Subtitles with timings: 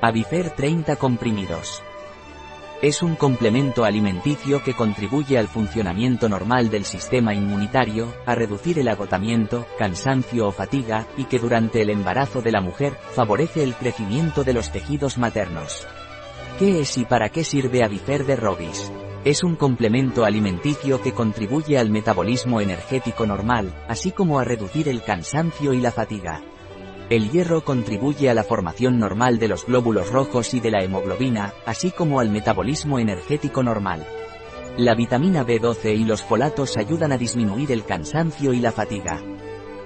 [0.00, 1.82] Avifer 30 comprimidos.
[2.80, 8.86] Es un complemento alimenticio que contribuye al funcionamiento normal del sistema inmunitario, a reducir el
[8.86, 14.44] agotamiento, cansancio o fatiga, y que durante el embarazo de la mujer, favorece el crecimiento
[14.44, 15.84] de los tejidos maternos.
[16.60, 18.92] ¿Qué es y para qué sirve Avifer de Robis?
[19.24, 25.02] Es un complemento alimenticio que contribuye al metabolismo energético normal, así como a reducir el
[25.02, 26.40] cansancio y la fatiga.
[27.10, 31.54] El hierro contribuye a la formación normal de los glóbulos rojos y de la hemoglobina,
[31.64, 34.06] así como al metabolismo energético normal.
[34.76, 39.22] La vitamina B12 y los folatos ayudan a disminuir el cansancio y la fatiga.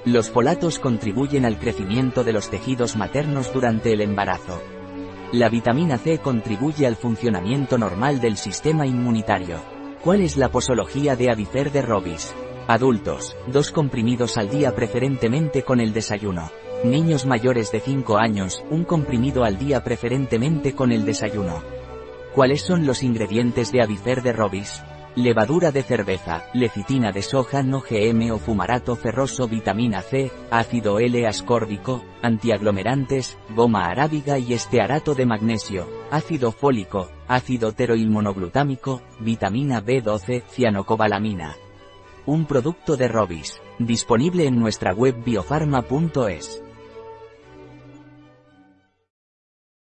[0.04, 4.60] Los folatos contribuyen al crecimiento de los tejidos maternos durante el embarazo.
[5.30, 9.60] La vitamina C contribuye al funcionamiento normal del sistema inmunitario.
[10.02, 12.34] ¿Cuál es la posología de Avifer de Robis?
[12.66, 16.50] Adultos, dos comprimidos al día preferentemente con el desayuno.
[16.84, 21.62] Niños mayores de 5 años, un comprimido al día preferentemente con el desayuno.
[22.34, 24.82] ¿Cuáles son los ingredientes de Avifer de Robis?
[25.14, 32.02] Levadura de cerveza, lecitina de soja no GM o fumarato ferroso vitamina C, ácido L-ascórbico,
[32.20, 41.54] antiaglomerantes, goma arábiga y estearato de magnesio, ácido fólico, ácido teroilmonoglutámico, vitamina B12, cianocobalamina.
[42.26, 46.62] Un producto de Robis, disponible en nuestra web biofarma.es.